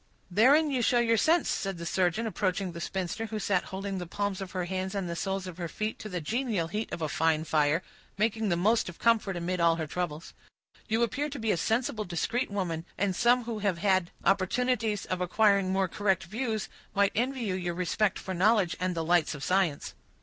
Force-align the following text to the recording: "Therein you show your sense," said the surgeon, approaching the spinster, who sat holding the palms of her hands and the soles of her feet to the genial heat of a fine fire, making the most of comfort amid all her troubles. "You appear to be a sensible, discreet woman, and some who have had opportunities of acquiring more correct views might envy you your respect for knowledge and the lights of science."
"Therein 0.31 0.71
you 0.71 0.81
show 0.81 0.97
your 0.97 1.15
sense," 1.15 1.47
said 1.47 1.77
the 1.77 1.85
surgeon, 1.85 2.25
approaching 2.25 2.71
the 2.71 2.81
spinster, 2.81 3.27
who 3.27 3.37
sat 3.37 3.65
holding 3.65 3.99
the 3.99 4.07
palms 4.07 4.41
of 4.41 4.49
her 4.53 4.65
hands 4.65 4.95
and 4.95 5.07
the 5.07 5.15
soles 5.15 5.45
of 5.45 5.59
her 5.59 5.67
feet 5.67 5.99
to 5.99 6.09
the 6.09 6.19
genial 6.19 6.69
heat 6.69 6.91
of 6.91 7.03
a 7.03 7.07
fine 7.07 7.43
fire, 7.43 7.83
making 8.17 8.49
the 8.49 8.55
most 8.57 8.89
of 8.89 8.97
comfort 8.97 9.37
amid 9.37 9.59
all 9.59 9.75
her 9.75 9.85
troubles. 9.85 10.33
"You 10.87 11.03
appear 11.03 11.29
to 11.29 11.37
be 11.37 11.51
a 11.51 11.55
sensible, 11.57 12.03
discreet 12.03 12.49
woman, 12.49 12.83
and 12.97 13.15
some 13.15 13.43
who 13.43 13.59
have 13.59 13.77
had 13.77 14.09
opportunities 14.25 15.05
of 15.05 15.21
acquiring 15.21 15.71
more 15.71 15.87
correct 15.87 16.23
views 16.23 16.67
might 16.95 17.11
envy 17.13 17.41
you 17.41 17.53
your 17.53 17.75
respect 17.75 18.17
for 18.17 18.33
knowledge 18.33 18.75
and 18.79 18.95
the 18.95 19.03
lights 19.05 19.35
of 19.35 19.43
science." 19.43 19.93